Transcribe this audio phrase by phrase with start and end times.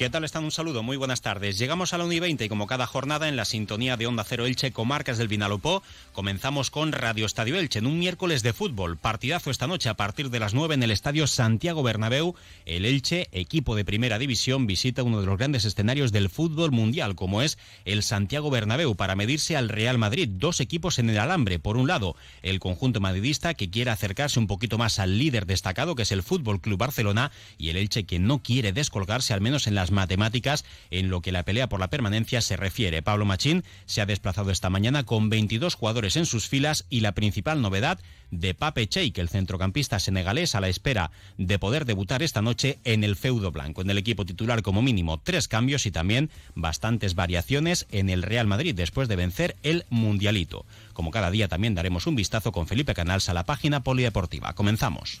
[0.00, 0.44] ¿Qué tal están?
[0.44, 1.58] Un saludo, muy buenas tardes.
[1.58, 4.24] Llegamos a la 1 y 20 y como cada jornada en la sintonía de Onda
[4.24, 5.82] Cero Elche, comarcas del Vinalopó,
[6.14, 8.96] comenzamos con Radio Estadio Elche en un miércoles de fútbol.
[8.96, 12.34] Partidazo esta noche a partir de las 9 en el Estadio Santiago Bernabéu.
[12.64, 17.14] El Elche, equipo de primera división, visita uno de los grandes escenarios del fútbol mundial,
[17.14, 20.30] como es el Santiago Bernabéu, para medirse al Real Madrid.
[20.32, 21.58] Dos equipos en el alambre.
[21.58, 25.94] Por un lado, el conjunto madridista que quiere acercarse un poquito más al líder destacado,
[25.94, 29.66] que es el Fútbol Club Barcelona, y el Elche que no quiere descolgarse, al menos
[29.66, 33.02] en las matemáticas en lo que la pelea por la permanencia se refiere.
[33.02, 37.12] Pablo Machín se ha desplazado esta mañana con 22 jugadores en sus filas y la
[37.12, 37.98] principal novedad
[38.30, 43.04] de Pape Cheik, el centrocampista senegalés a la espera de poder debutar esta noche en
[43.04, 43.82] el feudo blanco.
[43.82, 48.46] En el equipo titular como mínimo tres cambios y también bastantes variaciones en el Real
[48.46, 50.64] Madrid después de vencer el Mundialito.
[50.92, 54.52] Como cada día también daremos un vistazo con Felipe Canals a la página polideportiva.
[54.54, 55.20] Comenzamos.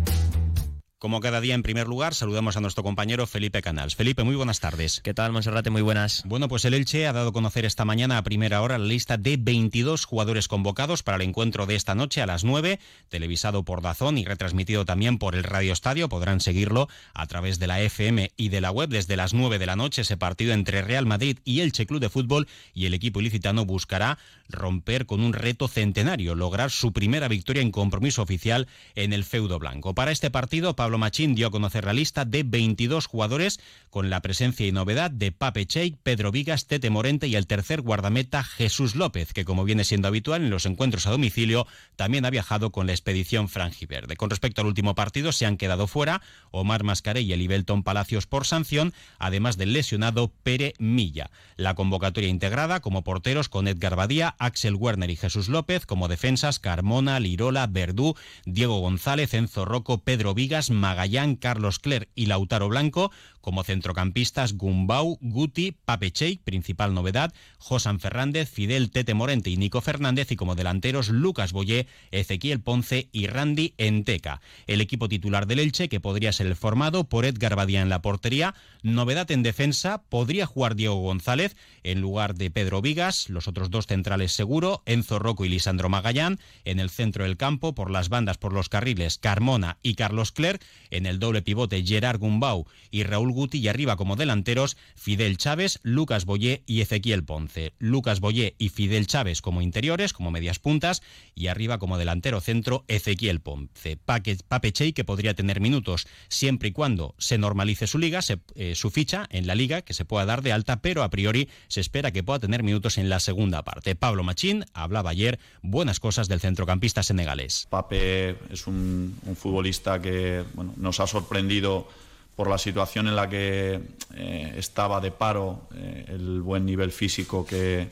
[1.01, 3.95] Como cada día, en primer lugar, saludamos a nuestro compañero Felipe Canals.
[3.95, 5.01] Felipe, muy buenas tardes.
[5.01, 5.71] ¿Qué tal, Monserrate?
[5.71, 6.21] Muy buenas.
[6.27, 9.17] Bueno, pues el Elche ha dado a conocer esta mañana a primera hora la lista
[9.17, 12.79] de 22 jugadores convocados para el encuentro de esta noche a las 9,
[13.09, 16.07] televisado por Dazón y retransmitido también por el Radio Estadio.
[16.07, 19.65] Podrán seguirlo a través de la FM y de la web desde las 9 de
[19.65, 20.03] la noche.
[20.03, 24.19] Ese partido entre Real Madrid y Elche Club de Fútbol y el equipo ilicitano buscará
[24.51, 29.59] romper con un reto centenario, lograr su primera victoria en compromiso oficial en el feudo
[29.59, 29.95] blanco.
[29.95, 34.21] Para este partido, Pablo Machín dio a conocer la lista de 22 jugadores con la
[34.21, 38.95] presencia y novedad de Pape Cheik, Pedro Vigas, Tete Morente y el tercer guardameta Jesús
[38.95, 42.87] López, que como viene siendo habitual en los encuentros a domicilio, también ha viajado con
[42.87, 44.15] la expedición franjiverde.
[44.15, 48.45] Con respecto al último partido, se han quedado fuera Omar Mascaré y Elibelton Palacios por
[48.45, 51.29] sanción, además del lesionado Pere Milla.
[51.57, 56.59] La convocatoria integrada como porteros con Edgar Badía, Axel Werner y Jesús López, como defensas
[56.59, 58.15] Carmona, Lirola, Verdú,
[58.45, 65.17] Diego González, Enzo Rocco, Pedro Vigas, Magallán, Carlos Cler y Lautaro Blanco, como centrocampistas Gumbau,
[65.21, 70.55] Guti, Pape Cheik, principal novedad, Josan Fernández, Fidel Tete Morente y Nico Fernández y como
[70.55, 74.41] delanteros Lucas Boyé, Ezequiel Ponce y Randy Enteca.
[74.67, 78.55] El equipo titular del Elche que podría ser formado por Edgar Badía en la portería,
[78.83, 83.87] novedad en defensa, podría jugar Diego González en lugar de Pedro Vigas, los otros dos
[83.87, 88.37] centrales seguro, Enzo Rocco y Lisandro Magallán, en el centro del campo por las bandas
[88.37, 90.59] por los carriles Carmona y Carlos Cler,
[90.89, 95.79] en el doble pivote Gerard Gumbau y Raúl Guti y arriba como delanteros Fidel Chávez,
[95.83, 97.73] Lucas Boyé y Ezequiel Ponce.
[97.79, 101.01] Lucas Boyé y Fidel Chávez como interiores, como medias puntas
[101.35, 103.97] y arriba como delantero centro Ezequiel Ponce.
[103.97, 108.75] Pape Chey que podría tener minutos siempre y cuando se normalice su liga, se, eh,
[108.75, 111.81] su ficha en la liga que se pueda dar de alta, pero a priori se
[111.81, 113.95] espera que pueda tener minutos en la segunda parte.
[114.11, 117.65] Pablo Machín hablaba ayer buenas cosas del centrocampista senegalés.
[117.69, 120.43] Pape es un, futbolista que
[120.75, 121.87] nos ha sorprendido
[122.35, 123.79] por la situación en la que
[124.15, 127.87] eh, estaba de paro, eh, el buen nivel físico que,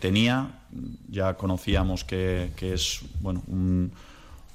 [0.00, 0.60] tenía.
[1.10, 3.90] Ya conocíamos que, es bueno, un,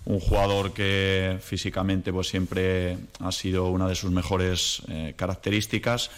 [0.05, 6.11] un, jugador que físicamente pues, siempre ha sido una de sus mejores eh, características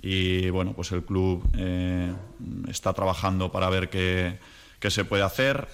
[0.00, 1.42] y bueno, pues el club
[2.68, 4.38] está trabajando para ver qué,
[4.78, 5.68] qué se puede hacer.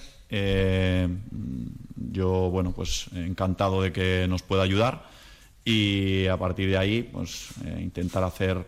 [1.95, 5.11] yo, bueno, pues encantado de que nos pueda ayudar
[5.63, 8.65] y a partir de ahí pues eh, intentar hacer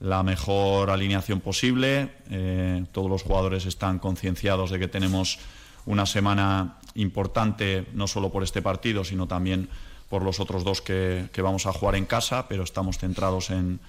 [0.00, 2.10] la mejor alineación posible.
[2.30, 5.38] Eh, todos los jugadores están concienciados de que tenemos
[5.86, 9.68] una semana importante, no solo por este partido, sino también
[10.10, 13.80] por los otros dos que, que vamos a jugar en casa, pero estamos centrados en,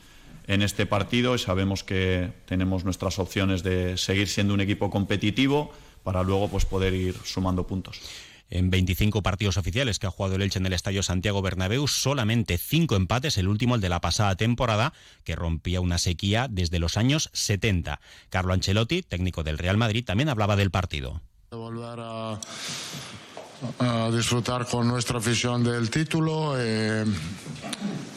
[0.48, 5.72] en este partido y sabemos que tenemos nuestras opciones de seguir siendo un equipo competitivo
[6.04, 8.02] para luego pues, poder ir sumando puntos
[8.50, 12.58] en 25 partidos oficiales que ha jugado el Elche en el Estadio Santiago Bernabéu, solamente
[12.58, 14.94] 5 empates, el último el de la pasada temporada,
[15.24, 18.00] que rompía una sequía desde los años 70.
[18.30, 21.22] Carlo Ancelotti, técnico del Real Madrid, también hablaba del partido.
[21.52, 22.40] Volver a,
[23.80, 27.06] a disfrutar con nuestra afición del título eh,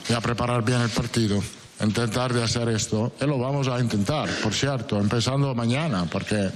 [0.08, 1.42] y a preparar bien el partido
[1.80, 6.50] intentar de hacer esto y lo vamos a intentar, por cierto, empezando mañana, porque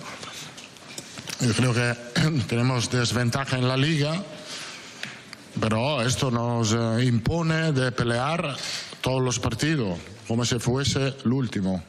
[1.40, 1.94] yo creo que
[2.48, 4.22] tenemos desventaja en la liga
[5.60, 8.56] pero esto nos eh, impone de pelear
[9.00, 11.82] todos los partidos, como si fuese el último.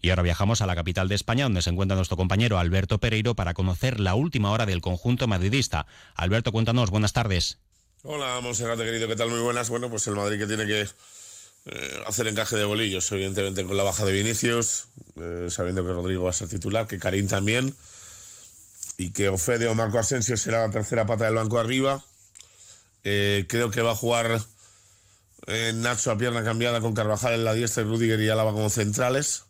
[0.00, 3.34] Y ahora viajamos a la capital de España, donde se encuentra nuestro compañero Alberto Pereiro
[3.34, 5.86] para conocer la última hora del conjunto madridista.
[6.14, 7.58] Alberto, cuéntanos, buenas tardes.
[8.02, 9.30] Hola, Monserrate querido, ¿qué tal?
[9.30, 9.70] Muy buenas.
[9.70, 10.86] Bueno, pues el Madrid que tiene que
[11.66, 14.88] eh, hacer encaje de bolillos, evidentemente con la baja de Vinicius,
[15.18, 17.74] eh, sabiendo que Rodrigo va a ser titular, que Karim también,
[18.98, 22.04] y que Ofede o Marco Asensio será la tercera pata del banco arriba.
[23.02, 24.40] Eh, creo que va a jugar
[25.74, 29.44] Nacho a pierna cambiada con Carvajal en la diestra y Rudiger y Álava como centrales.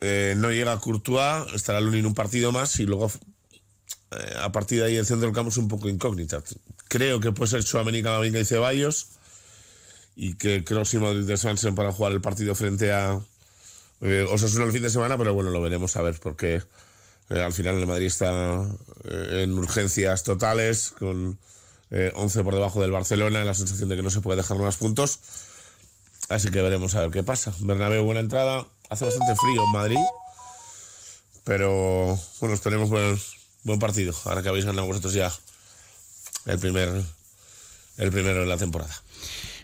[0.00, 3.12] no llega Courtois, estará Luni en un partido más y luego
[4.40, 6.42] a partir de ahí el centro del campo es un poco incógnita.
[6.88, 9.17] Creo que puede ser Chuamení, Camavinga y Ceballos
[10.20, 13.20] y que creo que Madrid de Sansen para jugar el partido frente a
[14.00, 16.60] eh, Osasuna el fin de semana, pero bueno, lo veremos a ver, porque
[17.30, 18.66] eh, al final el Madrid está
[19.04, 21.38] eh, en urgencias totales, con
[21.90, 25.20] 11 por debajo del Barcelona, la sensación de que no se puede dejar más puntos.
[26.28, 27.54] Así que veremos a ver qué pasa.
[27.60, 28.66] Bernabéu, buena entrada.
[28.90, 30.04] Hace bastante frío en Madrid,
[31.44, 33.18] pero bueno, tenemos buen,
[33.62, 34.12] buen partido.
[34.24, 35.32] Ahora que habéis ganado vosotros ya
[36.46, 37.04] el primer
[37.98, 38.94] el primero de la temporada.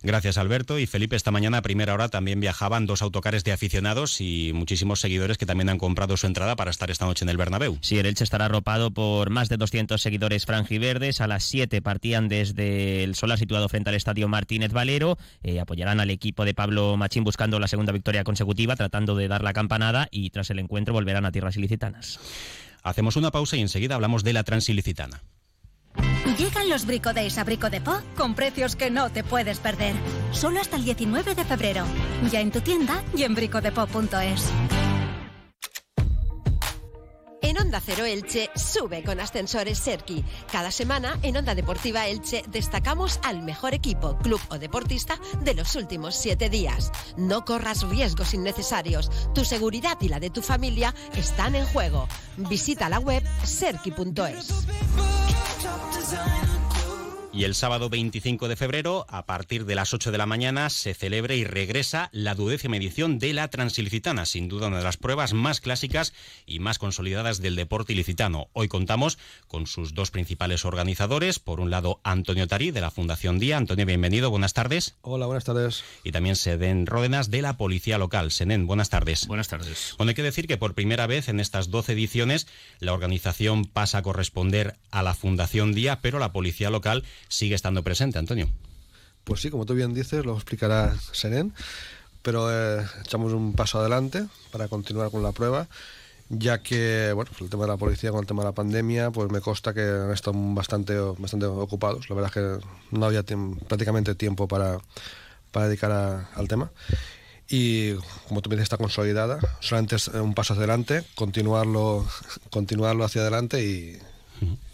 [0.05, 0.79] Gracias, Alberto.
[0.79, 5.01] Y Felipe, esta mañana a primera hora también viajaban dos autocares de aficionados y muchísimos
[5.01, 7.79] seguidores que también han comprado su entrada para estar esta noche en el Bernabéu.
[7.81, 11.23] Sí, el Elche estará arropado por más de 200 seguidores franjiverdes.
[11.23, 15.17] A las 7 partían desde el solar situado frente al estadio Martínez Valero.
[15.43, 19.43] Eh, apoyarán al equipo de Pablo Machín buscando la segunda victoria consecutiva, tratando de dar
[19.43, 22.21] la campanada y tras el encuentro volverán a tierras ilicitanas.
[22.83, 25.23] Hacemos una pausa y enseguida hablamos de la transilicitana.
[26.39, 29.95] Llegan los Brico a Brico Po con precios que no te puedes perder.
[30.33, 31.85] Solo hasta el 19 de febrero.
[32.31, 34.51] Ya en tu tienda y en bricodepo.es.
[37.41, 40.25] En Onda Cero Elche sube con ascensores Serki.
[40.51, 45.77] Cada semana en Onda Deportiva Elche destacamos al mejor equipo, club o deportista de los
[45.77, 46.91] últimos siete días.
[47.17, 49.09] No corras riesgos innecesarios.
[49.35, 52.09] Tu seguridad y la de tu familia están en juego.
[52.39, 54.67] Visita la web serki.es.
[56.15, 56.44] done.
[57.37, 60.95] Y el sábado 25 de febrero, a partir de las 8 de la mañana, se
[60.95, 65.33] celebra y regresa la duodécima edición de la Transilicitana, sin duda una de las pruebas
[65.33, 66.13] más clásicas
[66.47, 68.51] y más consolidadas del deporte ilicitano.
[68.53, 71.41] Hoy contamos con sus dos principales organizadores.
[71.41, 73.57] Por un lado, Antonio Tarí, de la Fundación Día.
[73.57, 74.95] Antonio, bienvenido, buenas tardes.
[75.01, 75.83] Hola, buenas tardes.
[76.05, 78.31] Y también Seden Ródenas, de la Policía Local.
[78.31, 79.27] Senen, buenas tardes.
[79.27, 79.97] Buenas tardes.
[79.99, 82.47] Bueno, hay que decir que por primera vez en estas 12 ediciones,
[82.79, 87.83] la organización pasa a corresponder a la Fundación Día, pero la Policía Local sigue estando
[87.83, 88.49] presente, Antonio.
[89.25, 91.55] Pues sí, como tú bien dices, lo explicará Seren,
[92.23, 95.67] pero eh, echamos un paso adelante para continuar con la prueba,
[96.29, 99.31] ya que, bueno, el tema de la policía con el tema de la pandemia, pues
[99.31, 102.09] me consta que han estado bastante, bastante ocupados.
[102.11, 104.79] La verdad es que no había prácticamente tiempo para,
[105.53, 106.71] para dedicar al tema.
[107.49, 107.95] Y
[108.29, 109.39] como tú me dices, está consolidada.
[109.61, 112.07] Solamente es un paso adelante, continuarlo,
[112.51, 113.99] continuarlo hacia adelante y,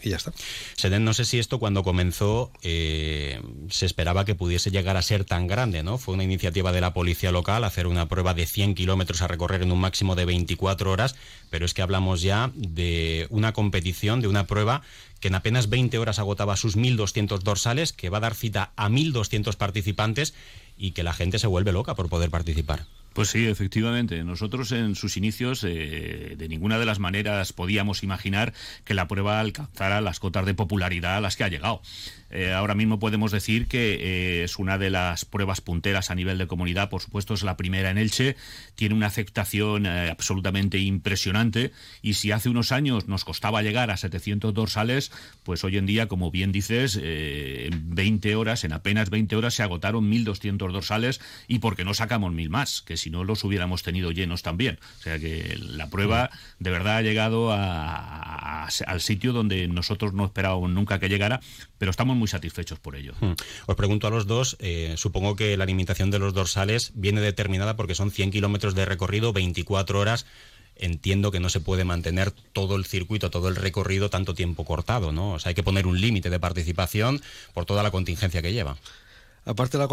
[0.03, 0.33] y ya está.
[0.77, 5.25] Seden, no sé si esto cuando comenzó eh, se esperaba que pudiese llegar a ser
[5.25, 5.99] tan grande, ¿no?
[5.99, 9.63] Fue una iniciativa de la policía local hacer una prueba de 100 kilómetros a recorrer
[9.63, 11.17] en un máximo de 24 horas,
[11.51, 14.83] pero es que hablamos ya de una competición, de una prueba
[15.21, 18.89] que en apenas 20 horas agotaba sus 1.200 dorsales, que va a dar cita a
[18.89, 20.35] 1.200 participantes
[20.79, 22.87] y que la gente se vuelve loca por poder participar.
[23.13, 24.23] Pues sí, efectivamente.
[24.25, 28.53] Nosotros en sus inicios eh, de ninguna de las maneras podíamos imaginar
[28.85, 31.83] que la prueba alcanzara las cotas de popularidad a las que ha llegado.
[32.31, 36.39] Eh, ahora mismo podemos decir que eh, es una de las pruebas punteras a nivel
[36.39, 38.37] de comunidad, por supuesto es la primera en Elche,
[38.77, 43.97] tiene una aceptación eh, absolutamente impresionante y si hace unos años nos costaba llegar a
[43.97, 45.11] 700 dorsales,
[45.43, 49.65] pues hoy en día, como bien dices, en 20 horas, en apenas 20 horas se
[49.65, 54.43] agotaron 1.200 dorsales y porque no sacamos mil más, si no los hubiéramos tenido llenos
[54.43, 54.79] también.
[55.01, 60.71] O sea que la prueba de verdad ha llegado al sitio donde nosotros no esperábamos
[60.71, 61.41] nunca que llegara,
[61.79, 63.15] pero estamos muy satisfechos por ello.
[63.21, 63.33] Hmm.
[63.67, 67.77] Os pregunto a los dos, eh, supongo que la limitación de los dorsales viene determinada
[67.77, 70.27] porque son 100 kilómetros de recorrido, 24 horas.
[70.77, 75.13] Entiendo que no se puede mantener todo el circuito, todo el recorrido tanto tiempo cortado,
[75.13, 75.33] ¿no?
[75.33, 77.21] O sea, hay que poner un límite de participación
[77.53, 78.79] por toda la contingencia que lleva.
[79.45, 79.89] Aparte la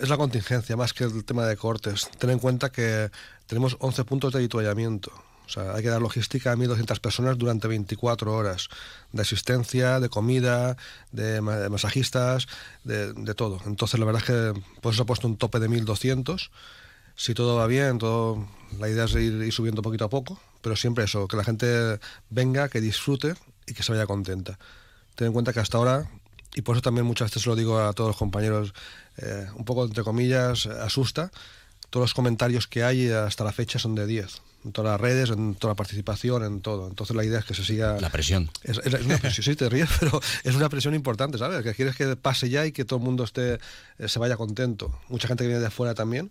[0.00, 2.08] es la contingencia más que el tema de cortes.
[2.18, 3.10] Ten en cuenta que
[3.46, 5.12] tenemos 11 puntos de avituallamiento.
[5.46, 8.68] O sea, hay que dar logística a 1.200 personas durante 24 horas,
[9.12, 10.76] de asistencia, de comida,
[11.10, 12.46] de, masajistas,
[12.84, 13.60] de, todo.
[13.66, 16.50] Entonces, la verdad es que pues se ha puesto un tope de 1.200.
[17.16, 21.04] Si todo va bien, todo, la idea es ir, subiendo poquito a poco, pero siempre
[21.04, 21.98] eso, que la gente
[22.30, 23.34] venga, que disfrute
[23.66, 24.58] y que se vaya contenta.
[25.16, 26.08] Ten en cuenta que hasta ahora
[26.54, 28.74] y por eso también muchas veces lo digo a todos los compañeros,
[29.18, 31.30] eh, un poco entre comillas, asusta.
[31.90, 35.30] Todos los comentarios que hay hasta la fecha son de 10 en todas las redes,
[35.30, 36.88] en toda la participación, en todo.
[36.88, 38.00] Entonces la idea es que se siga...
[38.00, 38.50] La presión.
[38.62, 41.62] Es, una presión, sí, te ríes, pero es una presión importante, ¿sabes?
[41.62, 43.58] Que quieres que pase ya y que todo el mundo esté,
[43.98, 44.96] eh, se vaya contento.
[45.08, 46.30] Mucha gente que viene de afuera también.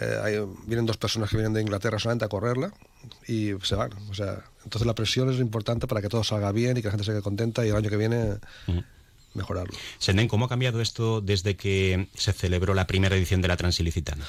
[0.00, 2.72] Eh, vienen dos personas que vienen de Inglaterra solamente a correrla
[3.26, 3.92] y se van.
[4.10, 6.92] O sea, entonces la presión es importante para que todo salga bien y que la
[6.92, 8.36] gente se quede contenta y el año que viene
[9.38, 9.72] mejorarlo.
[9.98, 14.24] Senen, ¿cómo ha cambiado esto desde que se celebró la primera edición de la Transilicitana?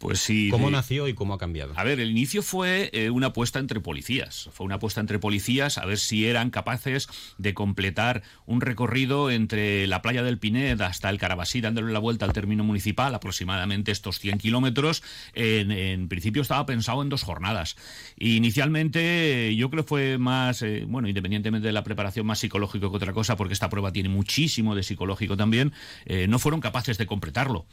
[0.00, 0.48] Pues sí.
[0.50, 1.74] ¿Cómo nació y cómo ha cambiado?
[1.76, 4.48] A ver, el inicio fue eh, una apuesta entre policías.
[4.54, 9.86] Fue una apuesta entre policías a ver si eran capaces de completar un recorrido entre
[9.86, 14.18] la playa del Pinet hasta el Carabasí, dándole la vuelta al término municipal, aproximadamente estos
[14.20, 15.02] 100 kilómetros.
[15.34, 17.76] En, principio estaba pensado en dos jornadas.
[18.16, 22.96] Inicialmente yo creo que fue más, eh, bueno, independientemente de la preparación, más psicológico que
[22.96, 25.74] otra cosa, porque esta prueba tiene muchísimo de psicológico también,
[26.06, 27.66] eh, no fueron capaces de completarlo.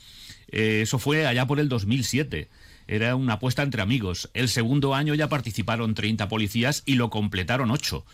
[0.50, 2.17] Eso fue allá por el 2007
[2.88, 4.30] era una apuesta entre amigos.
[4.34, 8.06] El segundo año ya participaron 30 policías y lo completaron 8.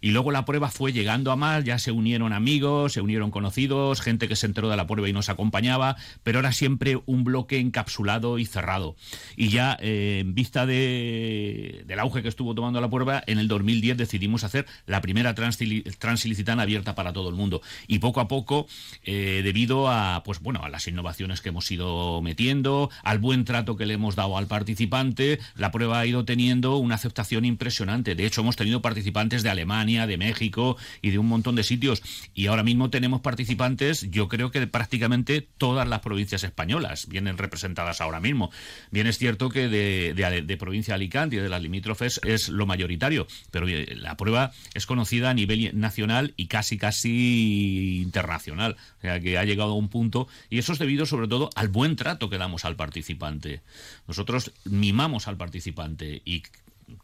[0.00, 4.00] Y luego la prueba fue llegando a más, ya se unieron amigos, se unieron conocidos,
[4.00, 7.58] gente que se enteró de la prueba y nos acompañaba, pero era siempre un bloque
[7.58, 8.96] encapsulado y cerrado.
[9.36, 13.48] Y ya eh, en vista de, del auge que estuvo tomando la prueba, en el
[13.48, 17.62] 2010 decidimos hacer la primera transilicitana abierta para todo el mundo.
[17.86, 18.66] Y poco a poco,
[19.04, 23.76] eh, debido a, pues, bueno, a las innovaciones que hemos ido metiendo, al buen trato
[23.76, 28.14] que le hemos dado al participante, la prueba ha ido teniendo una aceptación impresionante.
[28.14, 32.02] De hecho, hemos tenido participantes de Alemania, de México y de un montón de sitios.
[32.34, 38.00] Y ahora mismo tenemos participantes, yo creo que prácticamente todas las provincias españolas vienen representadas
[38.00, 38.50] ahora mismo.
[38.90, 42.66] Bien es cierto que de, de, provincia de Alicante y de las limítrofes es lo
[42.66, 48.76] mayoritario, pero la prueba es conocida a nivel nacional y casi, casi internacional.
[48.98, 51.68] O sea, que ha llegado a un punto, y eso es debido sobre todo al
[51.68, 53.62] buen trato que damos al participante.
[54.06, 56.42] Nosotros mimamos al participante y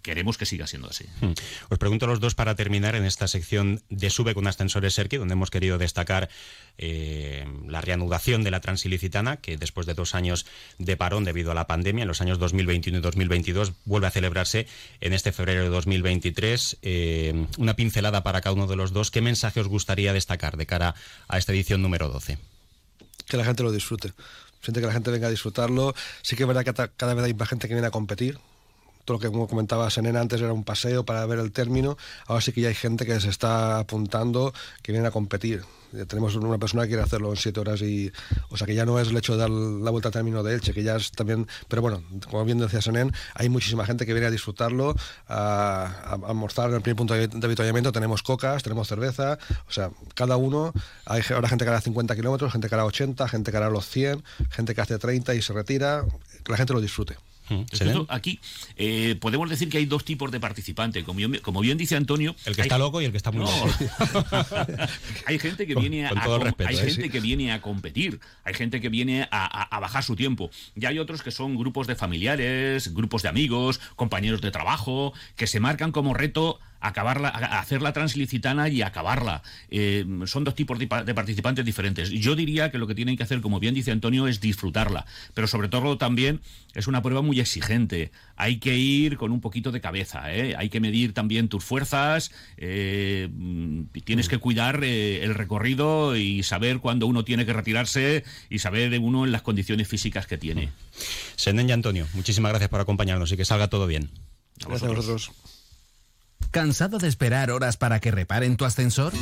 [0.03, 1.07] queremos que siga siendo así.
[1.21, 1.33] Hmm.
[1.69, 5.17] Os pregunto a los dos para terminar en esta sección de Sube con ascensores Serki,
[5.17, 6.29] donde hemos querido destacar
[6.79, 10.47] eh, la reanudación de la Transilicitana, que después de dos años
[10.79, 14.67] de parón debido a la pandemia, en los años 2021 y 2022, vuelve a celebrarse
[15.01, 16.79] en este febrero de 2023.
[16.83, 19.11] Eh, una pincelada para cada uno de los dos.
[19.11, 20.95] ¿Qué mensaje os gustaría destacar de cara
[21.29, 22.39] a esta edición número 12?
[23.27, 24.13] Que la gente lo disfrute.
[24.63, 25.95] Siente que la gente venga a disfrutarlo.
[26.23, 28.39] Sí que es verdad que cada vez hay más gente que viene a competir
[29.05, 32.41] todo lo que como comentaba Senena antes era un paseo para ver el término, ahora
[32.41, 35.65] sí que ya hay gente que se está apuntando, que viene a competir.
[36.09, 38.11] Tenemos una persona que quiere hacerlo en siete horas y,
[38.49, 40.55] o sea, que ya no es el hecho de dar la vuelta al término de
[40.55, 44.15] Elche, que ya es también, pero bueno, como bien decía Senen, hay muchísima gente que
[44.15, 44.97] viene a disfrutarlo,
[45.29, 50.39] a, almorzar en el primer punto de, avituallamiento, tenemos cocas, tenemos cerveza, o sea, cada
[50.39, 50.73] uno,
[51.05, 53.87] hay ahora gente que hará 50 kilómetros, gente que hará 80, gente que hará los
[53.87, 56.07] 100, gente que hace 30 y se retira,
[56.43, 57.17] que la gente lo disfrute.
[58.09, 58.41] Aquí
[58.77, 61.05] eh, podemos decir que hay dos tipos de participantes.
[61.05, 62.35] Como, como bien dice Antonio.
[62.45, 63.43] El que está loco y el que está muy
[65.27, 66.11] hay gente que viene, a,
[66.67, 66.91] hay ¿eh?
[66.91, 70.51] gente que viene a competir, hay gente que viene a, bajar su tiempo.
[70.75, 75.47] Y hay otros que son grupos de familiares, grupos de amigos, compañeros de trabajo, que
[75.47, 79.43] se marcan como reto acabarla, hacer la translicitana y acabarla.
[79.71, 82.11] Eh, son dos tipos de participantes diferentes.
[82.11, 85.07] Yo diría que lo que tienen que hacer, como bien dice Antonio, es disfrutarla.
[85.33, 86.41] Pero sobre todo también
[86.75, 88.11] es una prueba muy exigente.
[88.37, 90.35] Hay que ir con un poquito de cabeza.
[90.35, 90.55] ¿eh?
[90.59, 92.33] Hay que medir también tus fuerzas.
[92.57, 93.29] Eh,
[94.05, 98.99] tienes que cuidar el recorrido y saber cuándo uno tiene que retirarse y saber de
[98.99, 100.71] uno en las condiciones físicas que tiene.
[101.37, 104.11] Senden y Antonio, muchísimas gracias por acompañarnos y que salga todo bien.
[104.59, 105.33] Gracias a vosotros.
[106.53, 109.15] ¿Cansado de esperar horas para que reparen tu ascensor?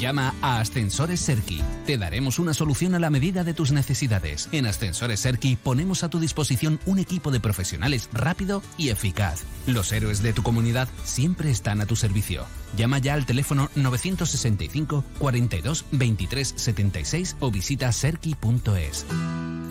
[0.00, 1.60] Llama a Ascensores Serki.
[1.84, 4.48] Te daremos una solución a la medida de tus necesidades.
[4.52, 9.42] En Ascensores Serki ponemos a tu disposición un equipo de profesionales rápido y eficaz.
[9.66, 12.46] Los héroes de tu comunidad siempre están a tu servicio.
[12.76, 19.06] Llama ya al teléfono 965 42 23 76 o visita serki.es.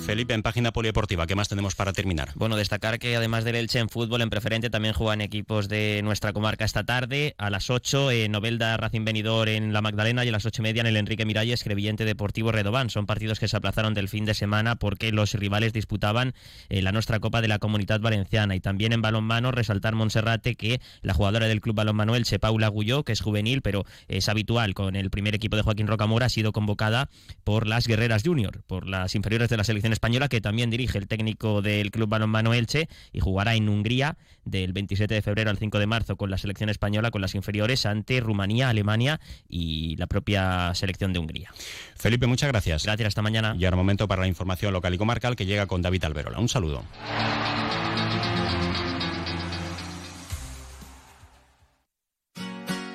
[0.07, 2.29] Felipe, en página polideportiva, ¿qué más tenemos para terminar?
[2.35, 6.31] Bueno, destacar que además del Elche en fútbol, en preferente también juegan equipos de nuestra
[6.31, 7.35] comarca esta tarde.
[7.37, 10.63] A las 8, en Novelda Racing Benidorm en la Magdalena y a las 8 y
[10.63, 12.89] media en el Enrique Miralles, Crevillente Deportivo Redobán.
[12.89, 16.33] Son partidos que se aplazaron del fin de semana porque los rivales disputaban
[16.69, 18.55] eh, la nuestra Copa de la Comunidad Valenciana.
[18.55, 23.03] Y también en balonmano, resaltar Monserrate que la jugadora del Club Balonmano Elche, Paula Gulló,
[23.03, 26.51] que es juvenil, pero es habitual con el primer equipo de Joaquín Rocamora, ha sido
[26.51, 27.09] convocada
[27.43, 30.97] por las Guerreras Junior, por las inferiores de la selección selección española que también dirige
[30.97, 35.57] el técnico del Club Balonmano Elche y jugará en Hungría del 27 de febrero al
[35.57, 40.07] 5 de marzo con la selección española, con las inferiores ante Rumanía, Alemania y la
[40.07, 41.53] propia selección de Hungría.
[41.95, 42.85] Felipe, muchas gracias.
[42.85, 43.55] Gracias, hasta mañana.
[43.59, 46.39] Y ahora momento para la información local y comarcal que llega con David Alberola.
[46.39, 46.83] Un saludo.